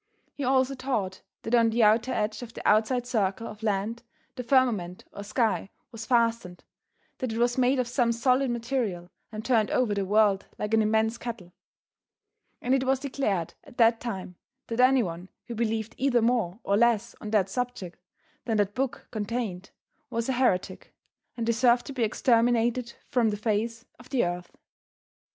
He 0.33 0.43
also 0.43 0.73
taught 0.73 1.21
that 1.43 1.53
on 1.53 1.69
the 1.69 1.83
outer 1.83 2.11
edge 2.11 2.41
of 2.41 2.55
the 2.55 2.67
outside 2.67 3.05
circle 3.05 3.45
of 3.45 3.61
land 3.61 4.01
the 4.35 4.41
firmament 4.41 5.05
or 5.13 5.23
sky 5.23 5.69
was 5.91 6.07
fastened, 6.07 6.63
that 7.19 7.31
it 7.31 7.37
was 7.37 7.55
made 7.55 7.77
of 7.77 7.87
some 7.87 8.11
solid 8.11 8.49
material 8.49 9.11
and 9.31 9.45
turned 9.45 9.69
over 9.69 9.93
the 9.93 10.03
world 10.03 10.47
like 10.57 10.73
an 10.73 10.81
immense 10.81 11.19
kettle. 11.19 11.53
And 12.63 12.73
it 12.73 12.83
was 12.83 12.97
declared 12.99 13.53
at 13.63 13.77
that 13.77 13.99
time 13.99 14.37
that 14.69 14.79
anyone 14.79 15.29
who 15.45 15.53
believed 15.53 15.93
either 15.99 16.23
more 16.23 16.59
or 16.63 16.75
less 16.77 17.13
on 17.21 17.29
that 17.29 17.47
subject 17.47 17.99
than 18.45 18.57
that 18.57 18.73
book 18.73 19.07
contained 19.11 19.69
was 20.09 20.27
a 20.27 20.33
heretic 20.33 20.95
and 21.37 21.45
deserved 21.45 21.85
to 21.85 21.93
be 21.93 22.01
exterminated 22.03 22.95
from 23.07 23.29
the 23.29 23.37
face 23.37 23.85
of 23.99 24.09
the 24.09 24.25
earth. 24.25 24.51